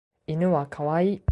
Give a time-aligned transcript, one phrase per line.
[0.25, 1.21] 犬はかわいい